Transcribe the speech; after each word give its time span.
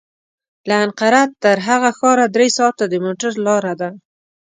له 0.67 0.75
انقره 0.85 1.21
تر 1.43 1.57
هغه 1.67 1.89
ښاره 1.97 2.25
درې 2.35 2.47
ساعته 2.57 2.83
د 2.89 2.95
موټر 3.05 3.31
لاره 3.45 3.73
ده. 3.81 3.89